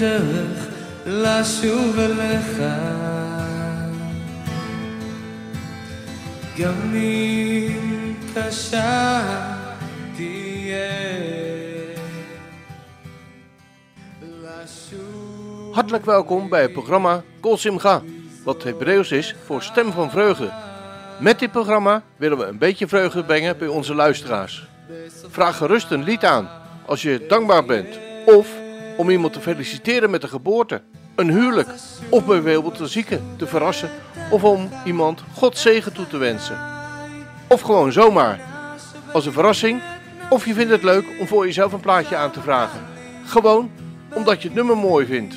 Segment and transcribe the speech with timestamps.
[0.00, 0.66] הדרך
[1.06, 2.62] לשוב אליך.
[6.58, 9.22] גם אם קשה
[10.16, 10.88] תהיה.
[14.22, 18.02] לשוב Hartelijk welkom bij het programma Kol Simcha,
[18.44, 20.50] wat Hebreeuws is voor stem van vreugde.
[21.20, 24.66] Met dit programma willen we een beetje vreugde brengen bij onze luisteraars.
[25.28, 26.48] Vraag gerust een lied aan
[26.86, 28.48] als je dankbaar bent, of
[29.01, 30.81] om iemand te feliciteren met de geboorte,
[31.15, 31.69] een huwelijk,
[32.09, 33.89] of bijvoorbeeld een zieke te verrassen,
[34.29, 36.57] of om iemand God zegen toe te wensen.
[37.47, 38.39] Of gewoon zomaar,
[39.13, 39.81] als een verrassing,
[40.29, 42.79] of je vindt het leuk om voor jezelf een plaatje aan te vragen.
[43.25, 43.71] Gewoon
[44.13, 45.35] omdat je het nummer mooi vindt.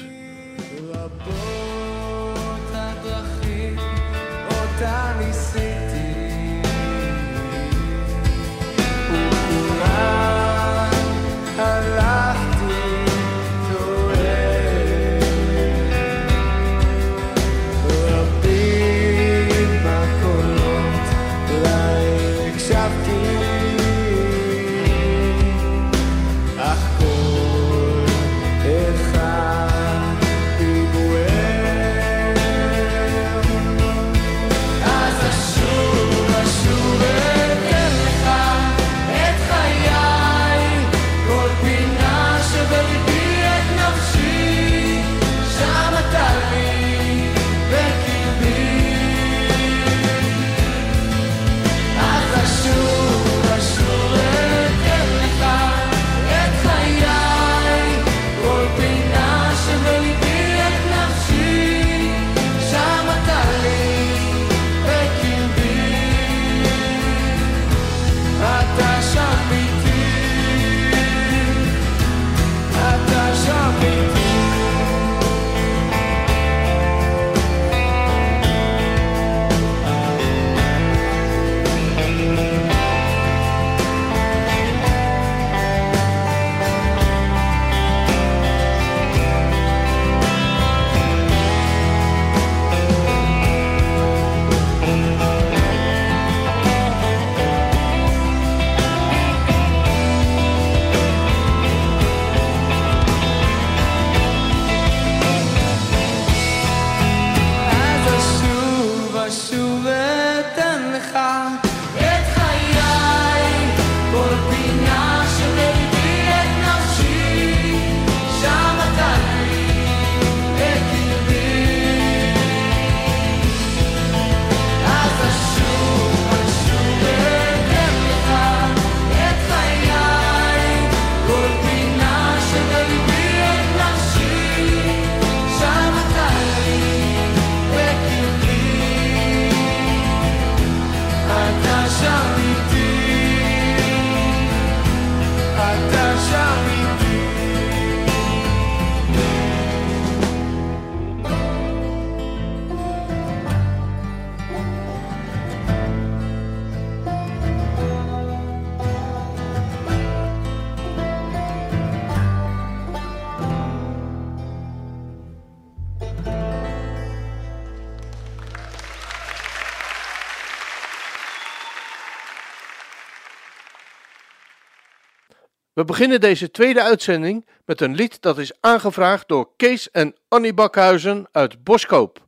[175.85, 180.55] We beginnen deze tweede uitzending met een lied dat is aangevraagd door Kees en Annie
[180.55, 182.27] Bakhuizen uit Boskoop.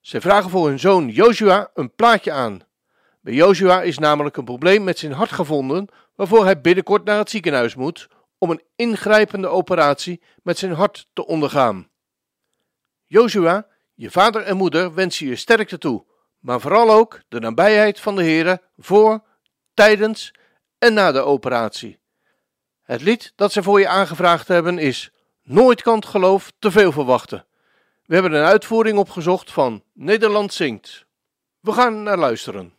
[0.00, 2.60] Ze vragen voor hun zoon Joshua een plaatje aan.
[3.20, 7.30] Bij Joshua is namelijk een probleem met zijn hart gevonden, waarvoor hij binnenkort naar het
[7.30, 8.08] ziekenhuis moet
[8.38, 11.88] om een ingrijpende operatie met zijn hart te ondergaan.
[13.06, 16.04] Joshua, je vader en moeder wensen je sterkte toe,
[16.38, 19.22] maar vooral ook de nabijheid van de Heere voor,
[19.74, 20.34] tijdens
[20.78, 22.04] en na de operatie.
[22.86, 25.10] Het lied dat ze voor je aangevraagd hebben is
[25.46, 27.46] Nooit kan het geloof te veel verwachten.
[28.04, 31.06] We hebben een uitvoering opgezocht van Nederland zingt.
[31.60, 32.75] We gaan naar luisteren.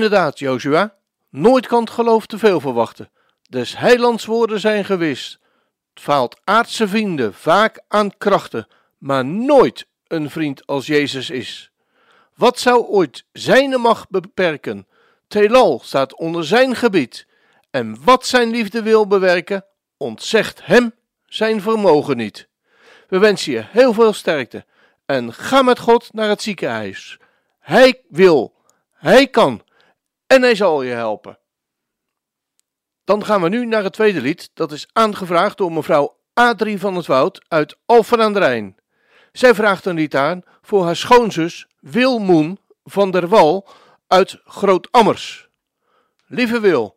[0.00, 0.94] Inderdaad, Joshua,
[1.30, 3.10] nooit kan het geloof te veel verwachten.
[3.48, 5.38] Des heilands woorden zijn gewist.
[5.94, 8.68] Het faalt aardse vrienden vaak aan krachten,
[8.98, 11.70] maar nooit een vriend als Jezus is.
[12.34, 14.86] Wat zou ooit zijn macht beperken?
[15.28, 17.26] Telal staat onder zijn gebied.
[17.70, 19.64] En wat zijn liefde wil bewerken,
[19.96, 20.94] ontzegt hem
[21.26, 22.48] zijn vermogen niet.
[23.08, 24.64] We wensen je heel veel sterkte
[25.06, 27.18] en ga met God naar het ziekenhuis.
[27.58, 28.54] Hij wil,
[28.92, 29.62] hij kan
[30.32, 31.38] en hij zal je helpen.
[33.04, 34.50] Dan gaan we nu naar het tweede lied.
[34.54, 38.76] Dat is aangevraagd door mevrouw Adrie van het Woud uit Alphen aan de Rijn.
[39.32, 43.68] Zij vraagt een lied aan voor haar schoonzus Wilmoen van der Wal
[44.06, 45.48] uit Groot-Ammers.
[46.26, 46.96] Lieve Wil,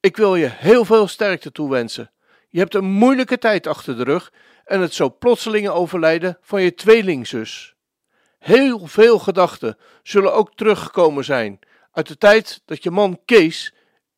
[0.00, 2.10] ik wil je heel veel sterkte toewensen.
[2.48, 4.32] Je hebt een moeilijke tijd achter de rug
[4.64, 7.74] en het zo plotselinge overlijden van je tweelingzus.
[8.38, 11.60] Heel veel gedachten zullen ook teruggekomen zijn
[11.92, 13.74] uit de tijd dat je man Kees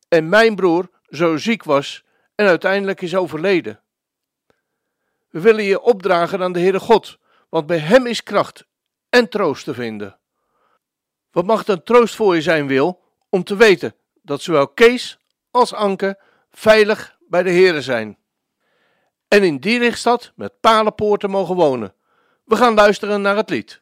[0.07, 2.03] en mijn broer zo ziek was
[2.35, 3.79] en uiteindelijk is overleden.
[5.29, 7.17] We willen je opdragen aan de Heere God,
[7.49, 8.65] want bij Hem is kracht
[9.09, 10.19] en troost te vinden.
[11.31, 15.17] Wat mag een troost voor je zijn, Wil, om te weten dat zowel Kees
[15.51, 16.19] als Anke
[16.51, 18.17] veilig bij de Heere zijn.
[19.27, 21.93] En in die lichtstad met palenpoorten mogen wonen.
[22.43, 23.81] We gaan luisteren naar het lied.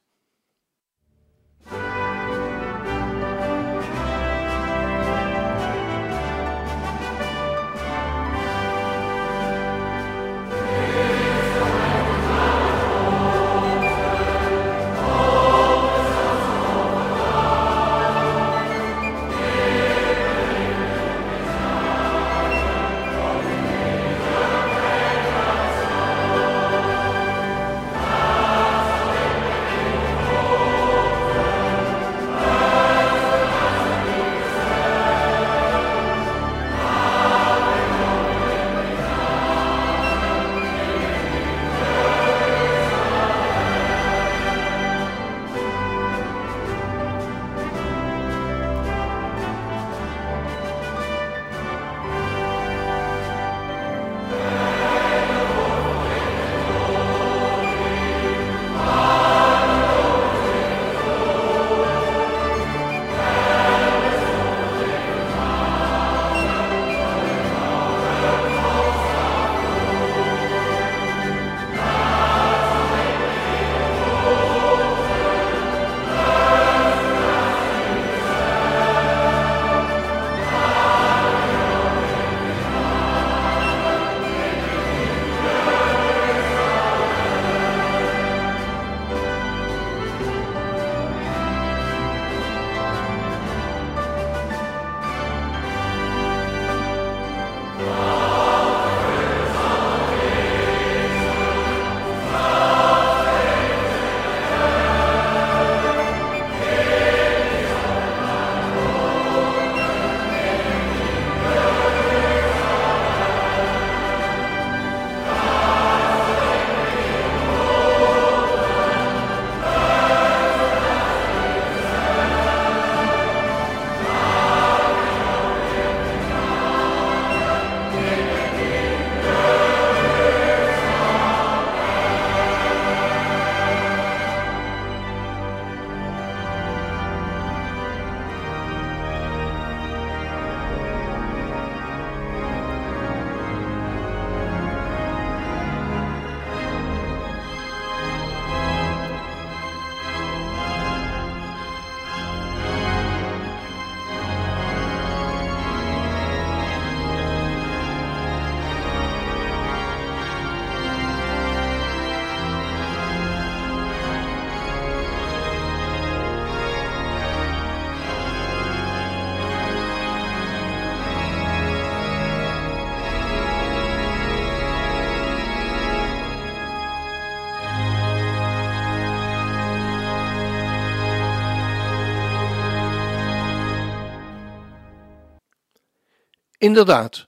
[186.64, 187.28] Inderdaad,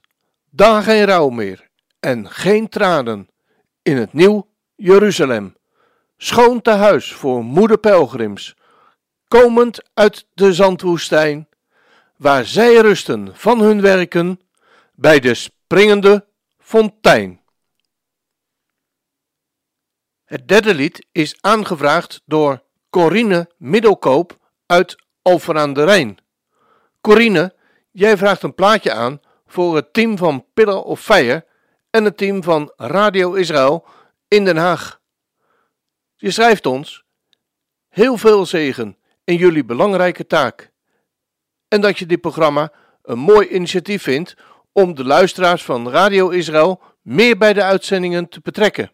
[0.50, 1.68] dan geen rouw meer
[2.00, 3.28] en geen tranen
[3.82, 5.56] in het nieuw Jeruzalem.
[6.16, 8.56] Schoon te huis voor moeder pelgrims,
[9.28, 11.48] komend uit de zandwoestijn.
[12.16, 14.40] waar zij rusten van hun werken
[14.94, 16.26] bij de springende
[16.58, 17.40] fontein.
[20.24, 26.18] Het derde lied is aangevraagd door Corine Middelkoop uit Alphen aan de Rijn.
[27.00, 27.54] Corine,
[27.90, 31.46] jij vraagt een plaatje aan voor het team van Pillar of Fire
[31.90, 33.84] en het team van Radio Israël
[34.28, 35.00] in Den Haag.
[36.16, 37.04] Je schrijft ons
[37.88, 40.72] heel veel zegen in jullie belangrijke taak.
[41.68, 42.72] En dat je dit programma
[43.02, 44.34] een mooi initiatief vindt
[44.72, 48.92] om de luisteraars van Radio Israël meer bij de uitzendingen te betrekken.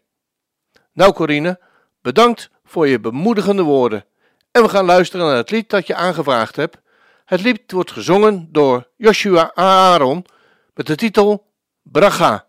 [0.93, 1.61] Nou Corine,
[2.01, 4.05] bedankt voor je bemoedigende woorden.
[4.51, 6.77] En we gaan luisteren naar het lied dat je aangevraagd hebt.
[7.25, 10.25] Het lied wordt gezongen door Joshua Aaron
[10.75, 12.49] met de titel Braga.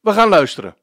[0.00, 0.76] We gaan luisteren.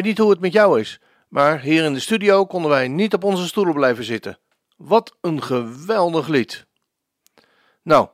[0.00, 3.14] Weet niet hoe het met jou is, maar hier in de studio konden wij niet
[3.14, 4.38] op onze stoelen blijven zitten.
[4.76, 6.66] Wat een geweldig lied.
[7.82, 8.08] Nou,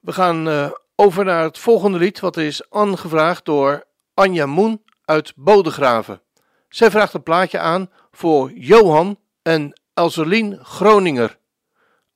[0.00, 5.32] we gaan eh, over naar het volgende lied, wat is aangevraagd door Anja Moen uit
[5.36, 6.20] Bodegraven.
[6.68, 11.38] Zij vraagt een plaatje aan voor Johan en Elselien Groninger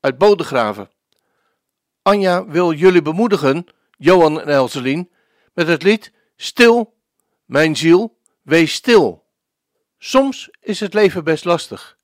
[0.00, 0.90] uit Bodegraven.
[2.02, 5.10] Anja wil jullie bemoedigen, Johan en Elselien,
[5.54, 6.94] met het lied Stil,
[7.44, 8.17] mijn ziel,
[8.48, 9.24] wees stil.
[9.98, 11.98] Soms is het leven best lastig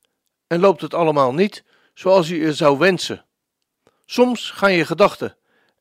[0.47, 3.25] en loopt het allemaal niet zoals je je zou wensen.
[4.07, 5.37] Soms gaan je gedachten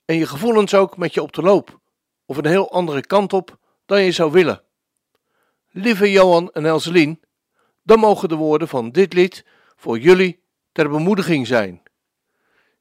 [0.05, 1.79] en je gevoelens ook met je op de loop,
[2.25, 4.63] of een heel andere kant op dan je zou willen.
[5.69, 7.21] Lieve Johan en Elselien,
[7.81, 9.45] dan mogen de woorden van dit lied
[9.75, 11.81] voor jullie ter bemoediging zijn.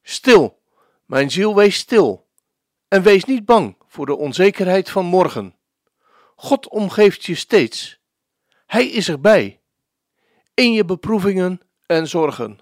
[0.01, 0.59] Stil,
[1.05, 2.27] mijn ziel, wees stil
[2.87, 5.55] en wees niet bang voor de onzekerheid van morgen.
[6.43, 7.99] God omgeeft je steeds.
[8.65, 9.61] Hij is erbij,
[10.53, 12.59] in je beproevingen en zorgen.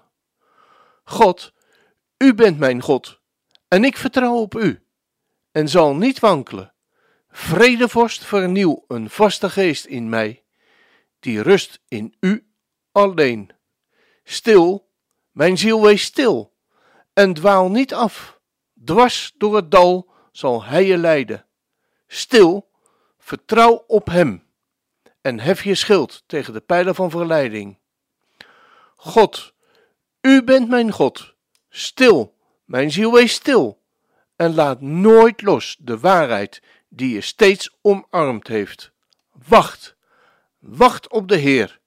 [1.04, 1.52] God,
[2.18, 3.20] u bent mijn God,
[3.68, 4.86] en ik vertrouw op u,
[5.52, 6.74] en zal niet wankelen.
[7.28, 10.44] Vredevorst, vernieuw een vaste geest in mij,
[11.20, 12.52] die rust in u
[12.92, 13.50] alleen.
[14.24, 14.90] Stil,
[15.30, 16.56] mijn ziel, wees stil,
[17.12, 18.40] en dwaal niet af.
[18.84, 21.46] Dwars door het dal zal hij je leiden.
[22.06, 22.70] Stil,
[23.22, 24.44] vertrouw op hem,
[25.20, 27.78] en hef je schild tegen de pijlen van verleiding.
[28.96, 29.54] God,
[30.20, 31.34] u bent mijn God.
[31.68, 33.82] Stil, mijn ziel, wees stil.
[34.36, 38.92] En laat nooit los de waarheid die je steeds omarmd heeft.
[39.48, 39.96] Wacht,
[40.58, 41.80] wacht op de Heer.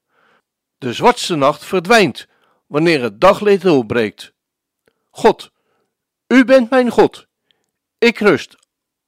[0.77, 2.27] De zwartste nacht verdwijnt
[2.67, 4.33] wanneer het daglicht doorbreekt.
[5.09, 5.51] God,
[6.27, 7.27] u bent mijn God.
[7.97, 8.55] Ik rust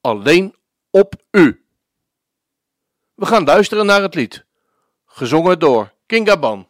[0.00, 0.54] alleen
[0.90, 1.67] op u.
[3.18, 4.44] We gaan luisteren naar het lied,
[5.06, 6.68] gezongen door Kingaban.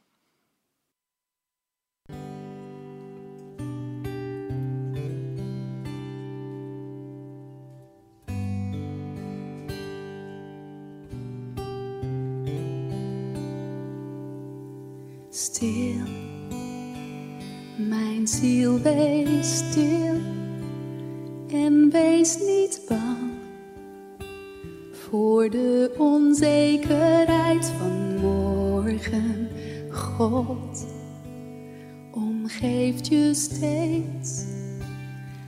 [15.30, 16.06] Stil,
[17.76, 20.20] mijn ziel, wees stil
[21.48, 23.37] en wees niet bang
[25.10, 29.48] voor de onzekerheid van morgen.
[29.90, 30.86] God
[32.10, 34.44] omgeeft je steeds,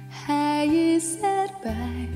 [0.08, 2.08] Hij is erbij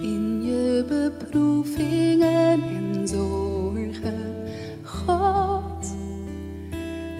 [0.00, 4.34] in je beproevingen en zorgen.
[4.84, 5.94] God,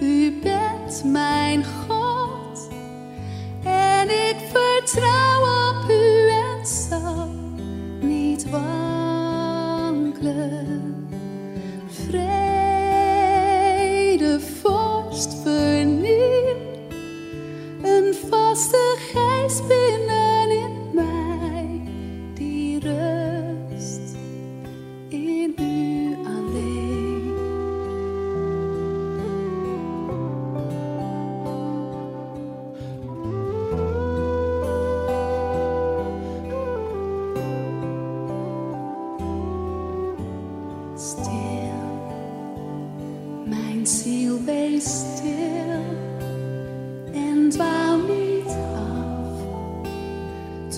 [0.01, 2.69] u bent mijn God
[3.63, 5.70] en ik vertrouw
[8.51, 8.59] niet
[10.19, 10.60] wankelen.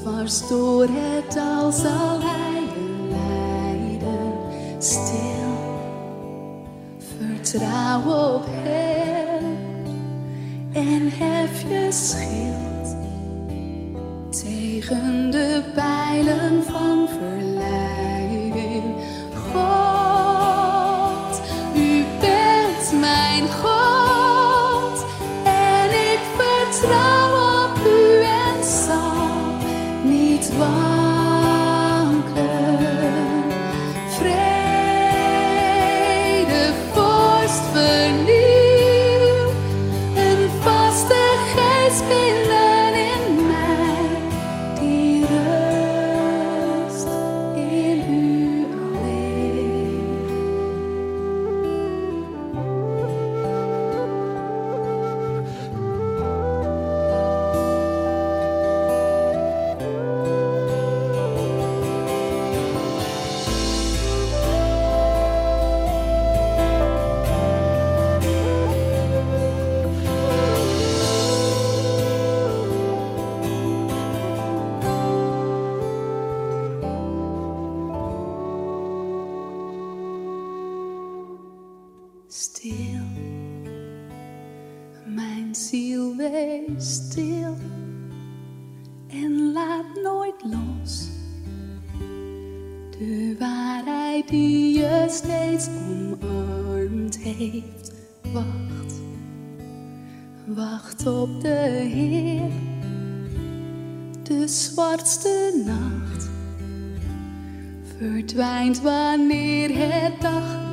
[0.03, 2.63] Dwars het dal zal hij
[3.09, 4.33] leiden.
[4.77, 5.53] Stil,
[6.97, 9.43] vertrouw op hem
[10.73, 12.95] en hef je schild
[14.41, 17.52] tegen de pijlen van verleiding.
[104.43, 106.29] De zwartste nacht
[107.97, 110.72] verdwijnt wanneer het daglicht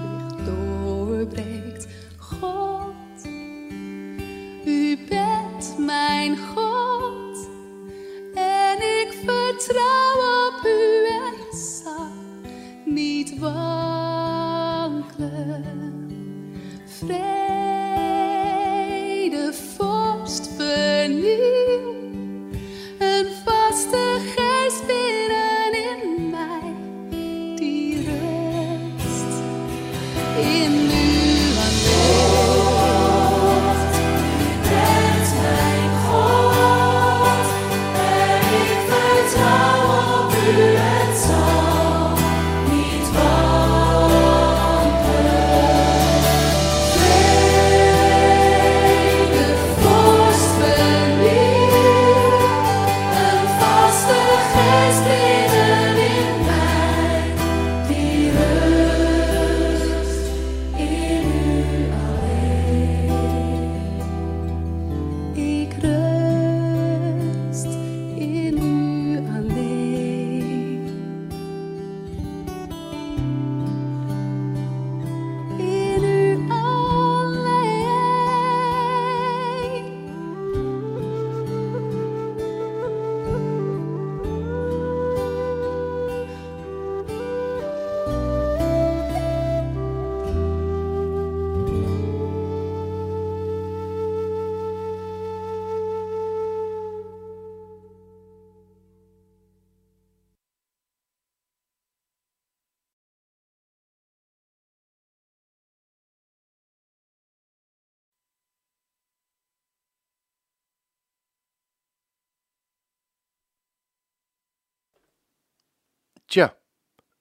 [116.31, 116.57] Tja,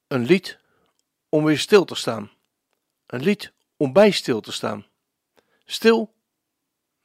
[0.07, 0.59] een lied
[1.29, 2.31] om weer stil te staan.
[3.05, 4.85] Een lied om bij stil te staan.
[5.65, 6.15] Stil,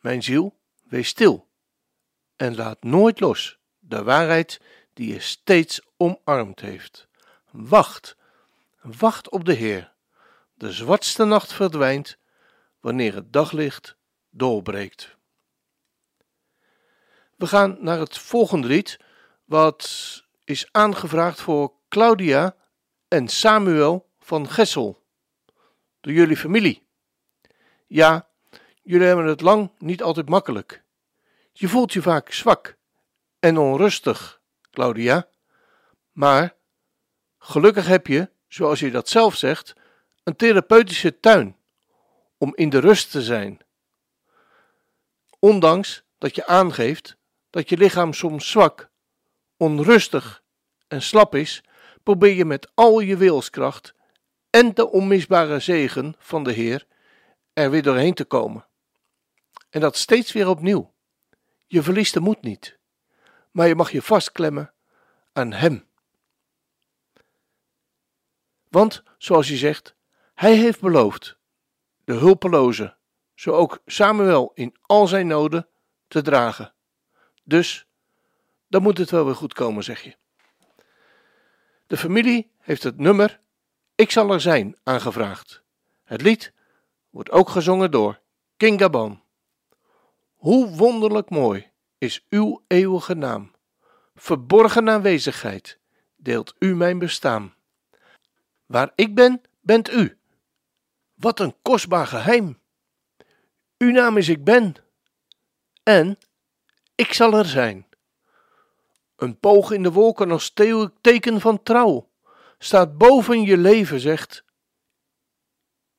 [0.01, 1.49] mijn ziel, wees stil.
[2.37, 4.61] En laat nooit los de waarheid
[4.93, 7.09] die je steeds omarmd heeft.
[7.51, 8.17] Wacht,
[8.81, 9.93] wacht op de Heer.
[10.55, 12.19] De zwartste nacht verdwijnt
[12.81, 13.97] wanneer het daglicht
[14.31, 15.17] doorbreekt.
[17.37, 18.99] We gaan naar het volgende lied,
[19.45, 22.57] wat is aangevraagd voor Claudia
[23.09, 25.02] en Samuel van Gessel.
[26.00, 26.87] Door jullie familie.
[27.87, 28.28] Ja,
[28.83, 30.83] jullie hebben het lang niet altijd makkelijk.
[31.52, 32.76] Je voelt je vaak zwak
[33.38, 35.28] en onrustig, Claudia.
[36.12, 36.54] Maar
[37.38, 39.74] gelukkig heb je, zoals je dat zelf zegt,
[40.24, 41.57] een therapeutische tuin
[42.38, 43.61] om in de rust te zijn.
[45.38, 47.16] Ondanks dat je aangeeft
[47.50, 48.90] dat je lichaam soms zwak,
[49.57, 50.42] onrustig
[50.88, 51.62] en slap is,
[52.05, 53.95] probeer je met al je wilskracht
[54.51, 56.87] en de onmisbare zegen van de Heer
[57.53, 58.67] er weer doorheen te komen.
[59.71, 60.93] En dat steeds weer opnieuw.
[61.67, 62.79] Je verliest de moed niet,
[63.51, 64.73] maar je mag je vastklemmen
[65.33, 65.85] aan Hem.
[68.69, 69.95] Want, zoals je zegt,
[70.35, 71.38] Hij heeft beloofd
[72.05, 72.97] de hulpeloze,
[73.35, 75.69] zo ook Samuel in al zijn noden,
[76.09, 76.75] te dragen.
[77.45, 77.87] Dus,
[78.69, 80.17] dan moet het wel weer goed komen, zeg je.
[81.87, 83.40] De familie heeft het nummer
[83.94, 85.62] Ik zal er zijn aangevraagd.
[86.05, 86.53] Het lied
[87.11, 88.20] wordt ook gezongen door
[88.57, 89.23] King Gabon.
[90.35, 93.53] Hoe wonderlijk mooi is uw eeuwige naam.
[94.14, 95.79] Verborgen aanwezigheid
[96.16, 97.55] deelt u mijn bestaan.
[98.66, 100.18] Waar ik ben, bent u.
[101.14, 102.59] Wat een kostbaar geheim.
[103.79, 104.75] Uw naam is ik ben.
[105.83, 106.18] En
[106.94, 107.87] ik zal er zijn.
[109.24, 110.52] Een poog in de wolken als
[111.00, 112.10] teken van trouw
[112.58, 114.44] staat boven je leven, zegt: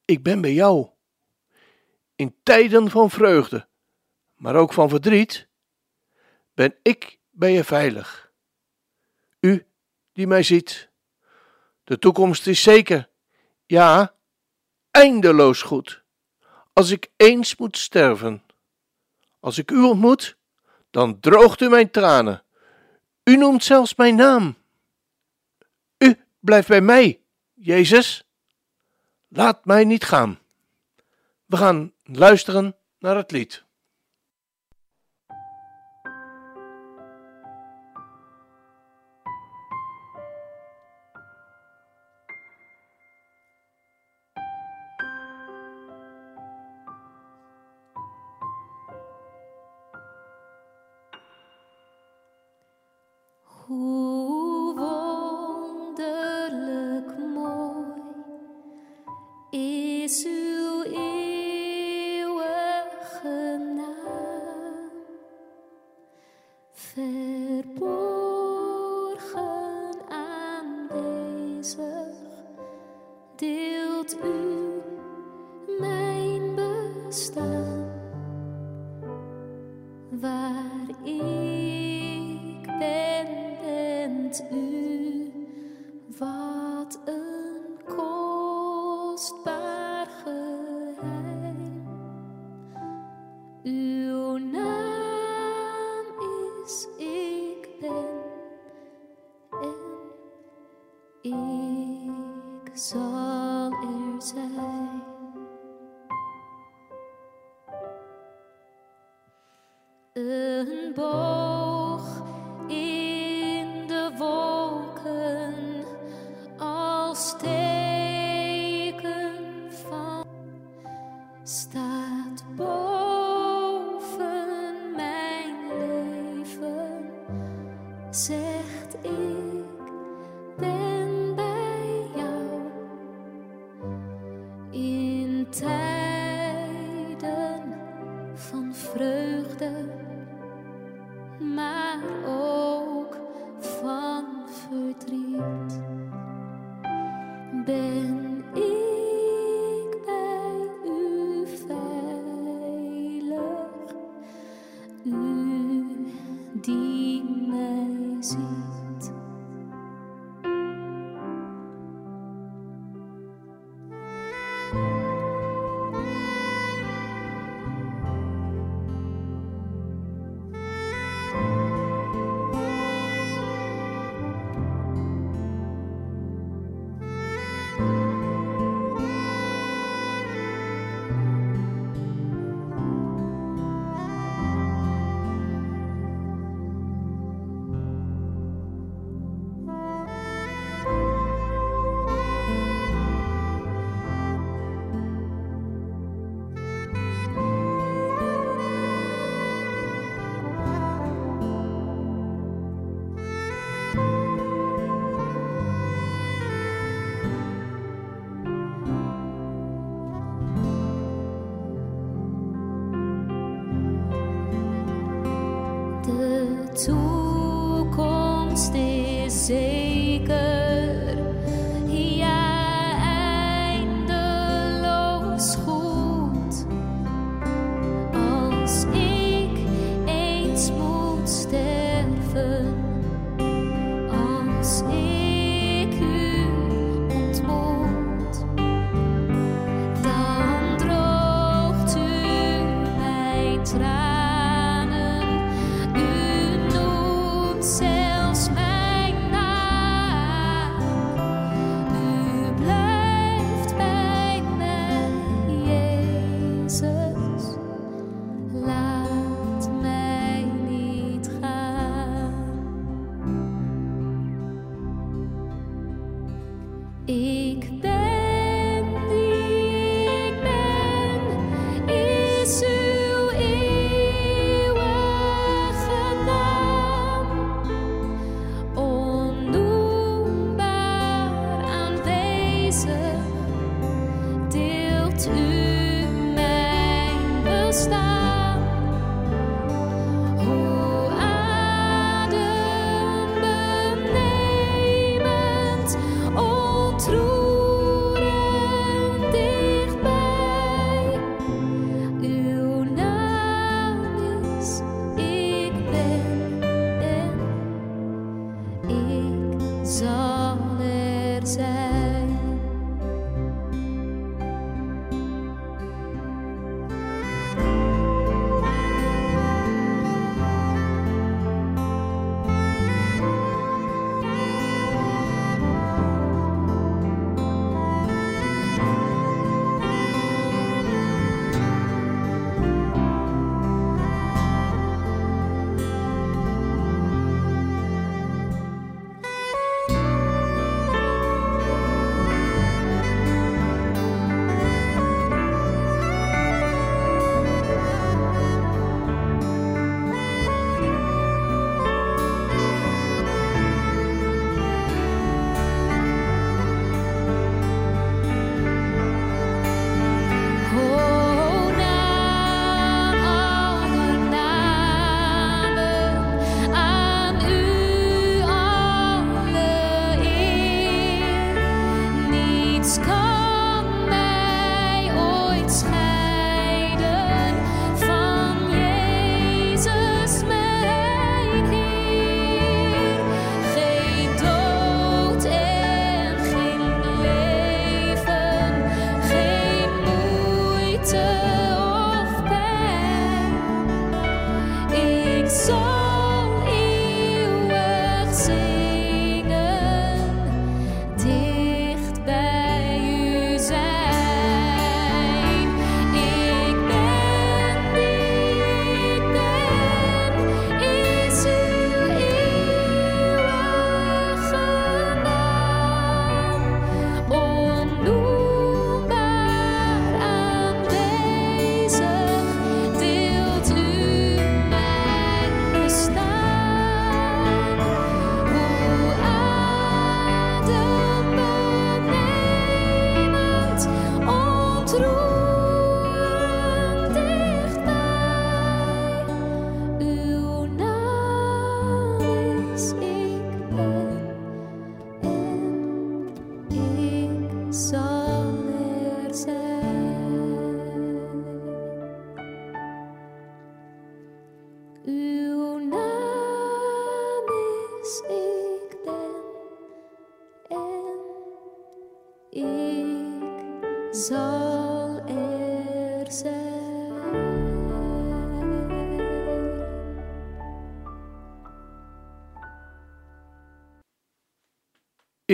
[0.06, 0.90] Ik ben bij jou.
[2.16, 3.68] In tijden van vreugde,
[4.36, 5.48] maar ook van verdriet,
[6.54, 8.32] ben ik bij je veilig.
[9.40, 9.68] U
[10.14, 10.90] die mij ziet,
[11.84, 13.10] de toekomst is zeker,
[13.66, 14.16] ja,
[14.92, 16.04] eindeloos goed.
[16.74, 18.44] Als ik eens moet sterven,
[19.40, 20.38] als ik u ontmoet,
[20.90, 22.45] dan droogt u mijn tranen.
[23.26, 24.56] U noemt zelfs mijn naam.
[25.98, 27.20] U blijft bij mij,
[27.54, 28.24] Jezus.
[29.28, 30.40] Laat mij niet gaan.
[31.46, 33.65] We gaan luisteren naar het lied.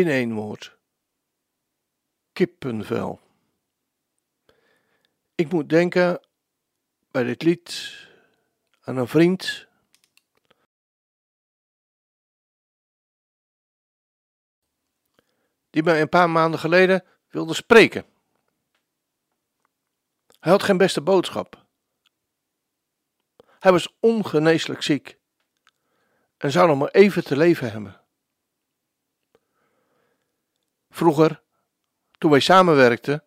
[0.02, 0.78] In één woord.
[2.34, 3.22] Kippenvel.
[5.36, 6.28] Ik moet denken
[7.12, 7.94] bij dit lied
[8.82, 9.68] aan een vriend.
[15.70, 18.06] Die mij een paar maanden geleden wilde spreken.
[20.40, 21.66] Hij had geen beste boodschap.
[23.60, 25.18] Hij was ongeneeslijk ziek
[26.38, 28.01] en zou nog maar even te leven hebben.
[30.92, 31.42] Vroeger,
[32.18, 33.24] toen wij samenwerkten,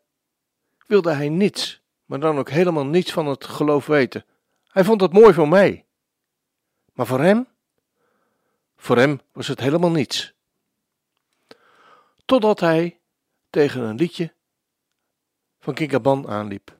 [0.86, 4.24] wilde hij niets, maar dan ook helemaal niets van het geloof weten.
[4.68, 5.86] Hij vond het mooi voor mij.
[6.92, 7.48] Maar voor hem?
[8.76, 10.34] Voor hem was het helemaal niets.
[12.24, 13.00] Totdat hij
[13.50, 14.34] tegen een liedje
[15.60, 16.78] van Kinkaban aanliep.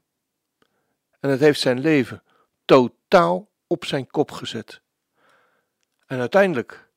[1.20, 2.22] En het heeft zijn leven
[2.64, 4.80] totaal op zijn kop gezet.
[6.07, 6.89] En uiteindelijk,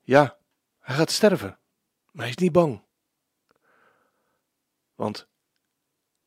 [0.00, 0.38] ja,
[0.78, 1.58] hij gaat sterven,
[2.12, 2.82] maar hij is niet bang.
[4.94, 5.28] Want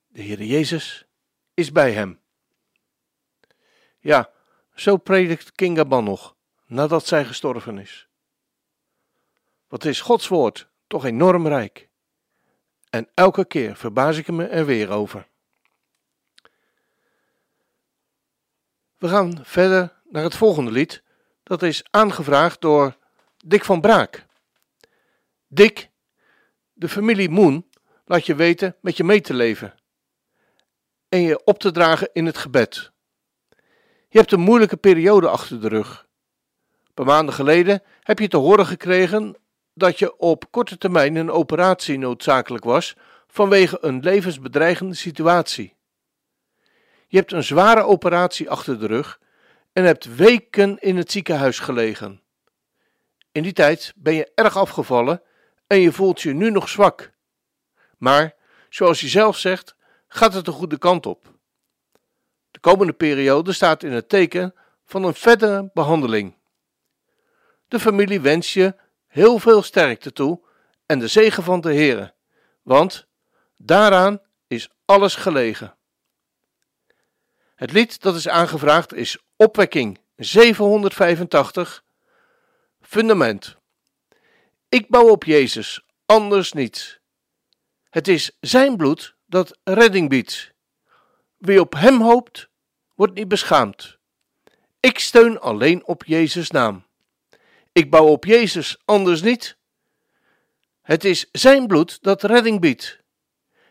[0.08, 1.06] de Heer Jezus
[1.54, 2.22] is bij hem.
[4.00, 4.30] Ja,
[4.76, 8.08] zo predikt Kingaban nog, nadat zij gestorven is.
[9.68, 11.90] Wat is Gods woord toch enorm rijk.
[12.90, 15.28] En elke keer verbaas ik me er weer over.
[18.98, 21.04] We gaan verder naar het volgende lied.
[21.44, 22.98] Dat is aangevraagd door
[23.46, 24.26] Dick van Braak.
[25.54, 25.90] Dick,
[26.74, 27.70] de familie Moen
[28.06, 29.76] laat je weten met je mee te leven
[31.10, 32.92] en je op te dragen in het gebed.
[34.10, 36.08] Je hebt een moeilijke periode achter de rug.
[36.84, 39.36] Een paar maanden geleden heb je te horen gekregen
[39.74, 42.96] dat je op korte termijn een operatie noodzakelijk was
[43.28, 45.76] vanwege een levensbedreigende situatie.
[47.08, 49.20] Je hebt een zware operatie achter de rug
[49.74, 52.22] en hebt weken in het ziekenhuis gelegen.
[53.32, 55.22] In die tijd ben je erg afgevallen
[55.74, 57.12] en je voelt je nu nog zwak.
[57.98, 58.36] Maar,
[58.70, 59.76] zoals je zelf zegt,
[60.08, 61.34] gaat het de goede kant op.
[62.52, 64.56] De komende periode staat in het teken
[64.86, 66.36] van een verdere behandeling.
[67.68, 68.76] De familie wens je
[69.08, 70.42] heel veel sterkte toe
[70.86, 72.14] en de zegen van de Heere,
[72.62, 73.08] want
[73.58, 75.76] daaraan is alles gelegen.
[77.56, 81.84] Het lied dat is aangevraagd is Opwekking 785,
[82.82, 83.62] Fundament.
[84.74, 87.00] Ik bouw op Jezus, anders niets.
[87.90, 90.54] Het is Zijn bloed dat redding biedt.
[91.38, 92.50] Wie op Hem hoopt,
[92.96, 93.98] wordt niet beschaamd.
[94.80, 96.86] Ik steun alleen op Jezus' naam.
[97.72, 99.58] Ik bouw op Jezus, anders niet.
[100.82, 103.00] Het is Zijn bloed dat redding biedt.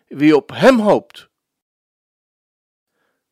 [0.07, 1.29] Wie op Hem hoopt,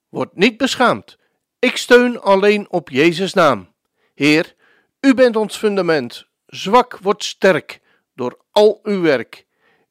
[0.09, 1.19] wordt niet beschaamd.
[1.59, 3.75] Ik steun alleen op Jezus' naam.
[4.15, 4.55] Heer,
[5.01, 6.29] U bent ons fundament.
[6.51, 7.81] Zwak wordt sterk
[8.15, 9.47] door al uw werk.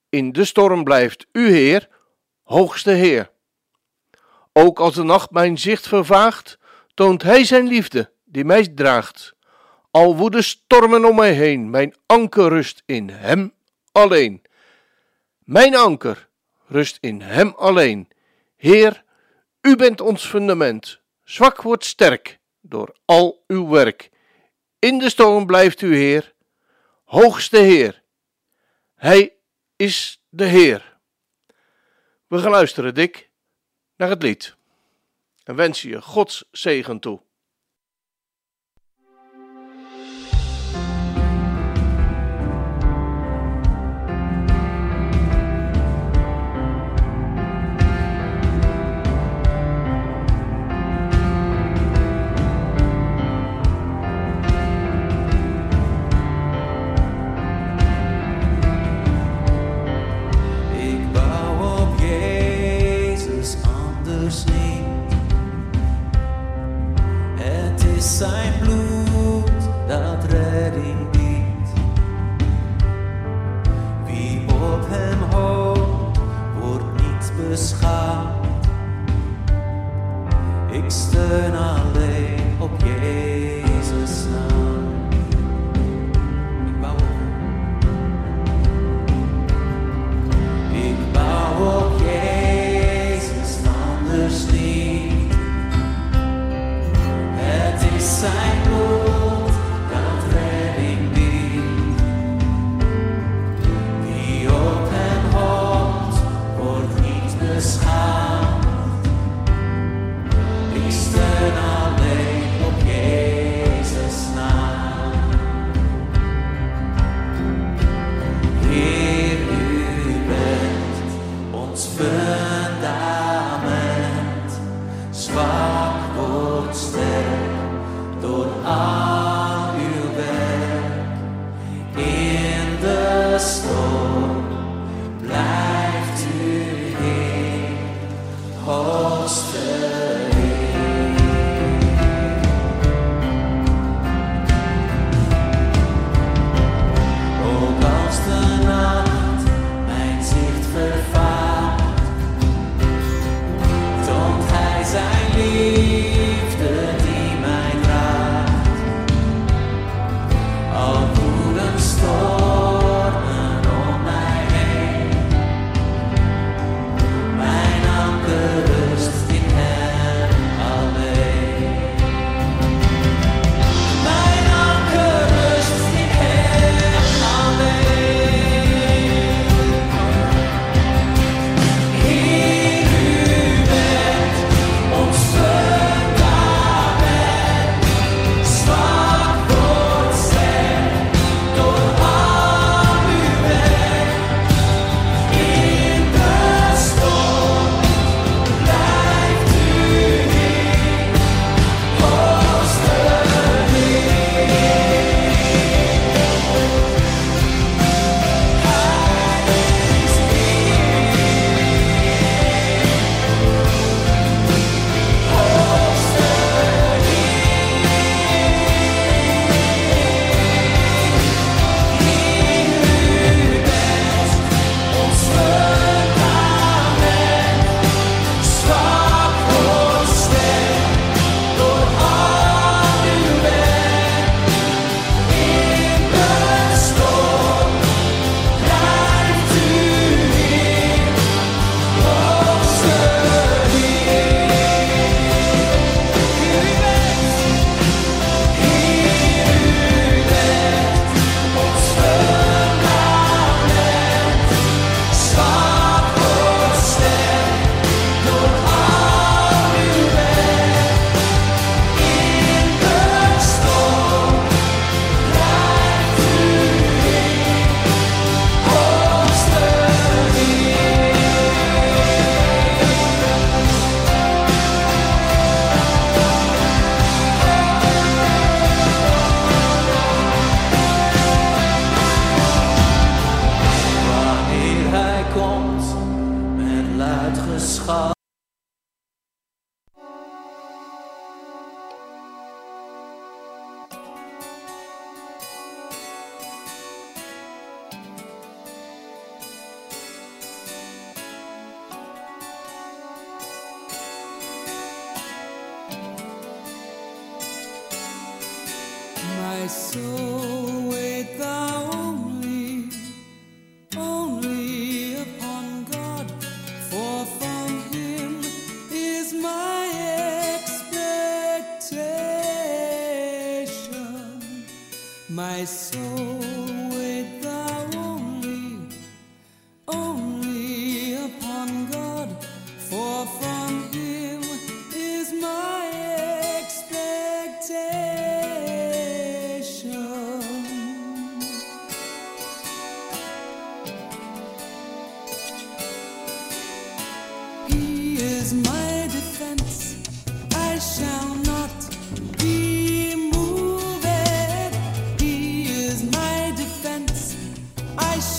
[0.09, 1.89] In de storm blijft U, Heer,
[2.43, 3.31] hoogste Heer.
[4.53, 6.57] Ook als de nacht mijn zicht vervaagt,
[6.93, 9.35] toont Hij zijn liefde die mij draagt.
[9.91, 13.53] Al woeden stormen om mij heen, mijn anker rust in Hem
[13.91, 14.41] alleen.
[15.43, 16.29] Mijn anker
[16.67, 18.07] rust in Hem alleen.
[18.55, 19.03] Heer,
[19.61, 20.99] U bent ons fundament.
[21.23, 24.09] Zwak wordt sterk door al uw werk.
[24.79, 26.33] In de storm blijft u Heer,
[27.09, 28.03] hoogste Heer.
[28.95, 29.35] Hij
[29.75, 30.97] is de Heer.
[32.27, 33.29] We gaan luisteren, Dick,
[33.95, 34.55] naar het lied.
[35.43, 37.21] En wensen je Gods zegen toe.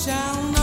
[0.04, 0.59] Shall not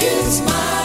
[0.00, 0.77] is mine.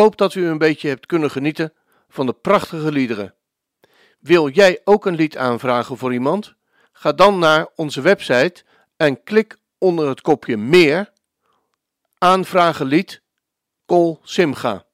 [0.00, 1.72] hoop dat u een beetje hebt kunnen genieten
[2.08, 3.34] van de prachtige liederen.
[4.18, 6.54] Wil jij ook een lied aanvragen voor iemand?
[6.92, 8.64] Ga dan naar onze website
[8.96, 11.12] en klik onder het kopje Meer
[12.18, 13.22] aanvragen lied
[13.86, 14.86] Kol Simga.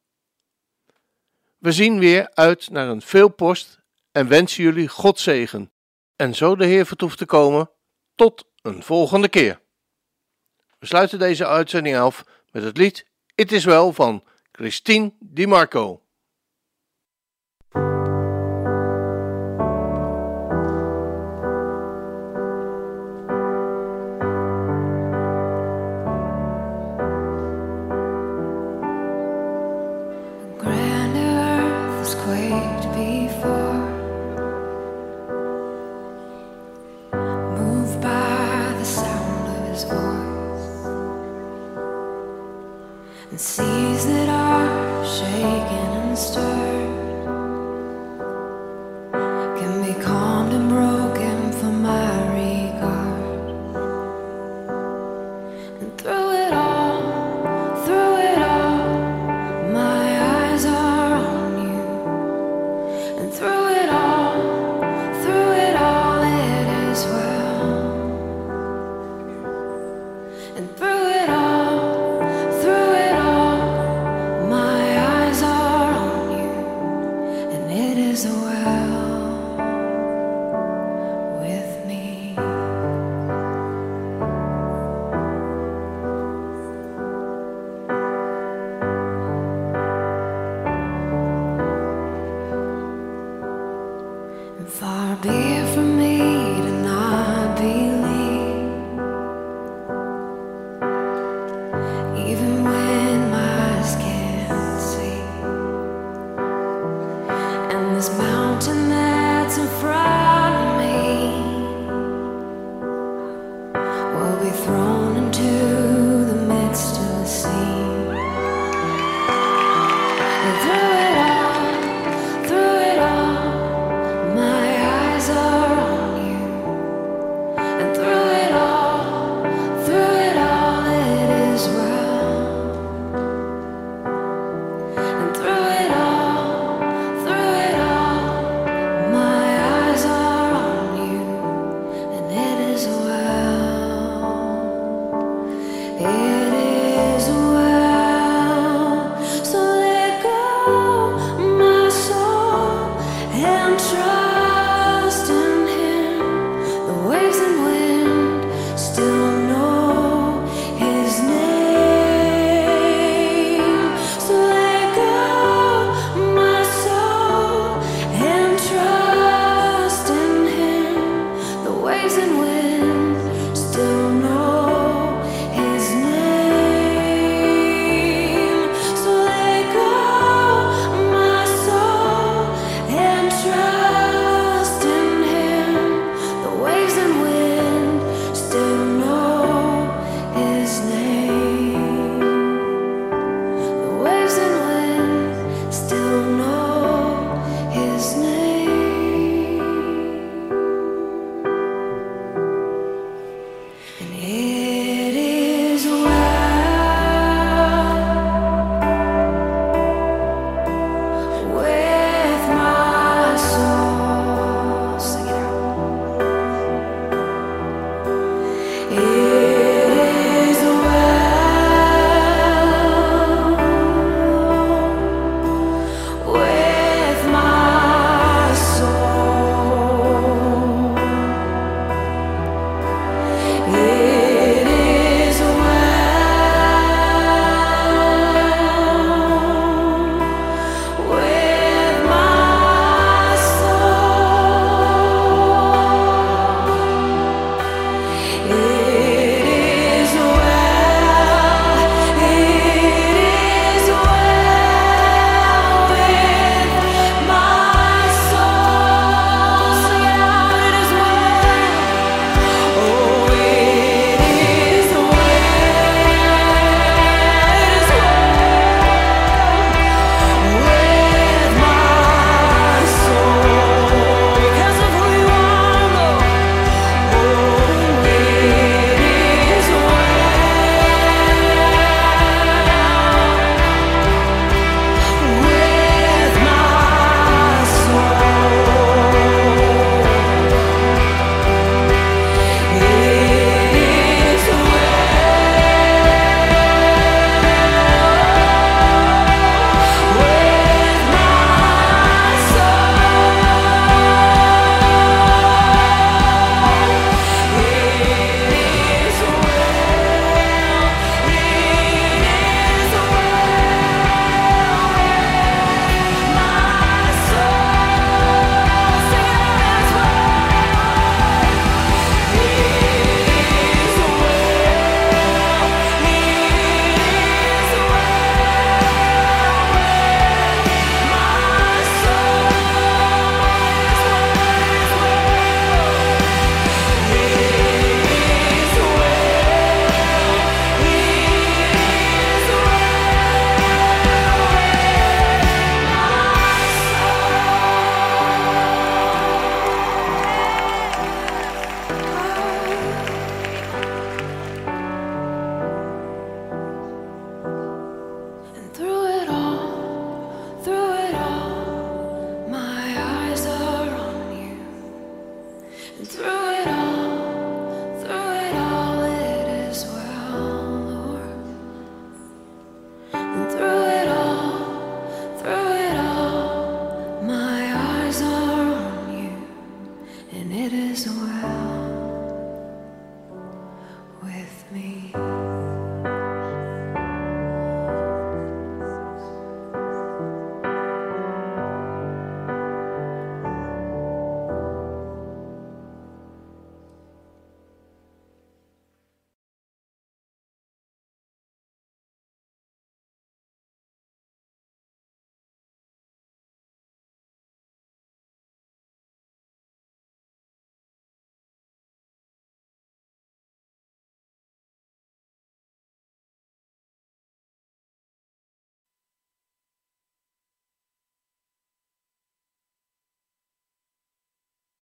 [1.59, 3.81] We zien weer uit naar een veelpost
[4.13, 5.73] en wensen jullie God zegen.
[6.17, 7.71] En zo de Heer vertoeft te komen,
[8.15, 9.61] tot een volgende keer.
[10.79, 14.25] We sluiten deze uitzending af met het lied Het is wel van
[14.57, 16.06] Christine Di Marco.